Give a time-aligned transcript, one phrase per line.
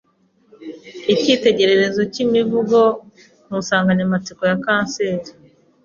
[1.13, 2.79] icyitegererezo cy'imivugo
[3.43, 5.29] ku nsanganyamatsiko ya kanseri